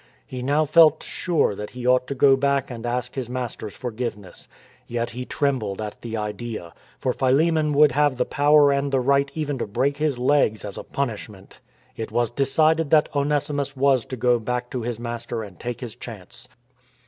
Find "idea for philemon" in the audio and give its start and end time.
6.17-7.71